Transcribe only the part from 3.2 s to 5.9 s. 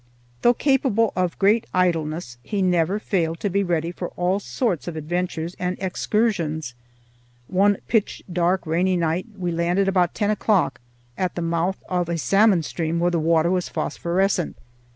to be ready for all sorts of adventures and